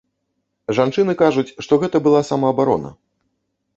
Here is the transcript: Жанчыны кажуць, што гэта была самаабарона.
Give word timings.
Жанчыны 0.77 1.13
кажуць, 1.21 1.47
што 1.67 1.73
гэта 1.85 1.97
была 2.07 2.21
самаабарона. 2.31 2.89